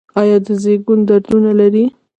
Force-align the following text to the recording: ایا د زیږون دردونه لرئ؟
ایا 0.19 0.37
د 0.45 0.47
زیږون 0.63 0.99
دردونه 1.09 1.51
لرئ؟ 1.59 1.85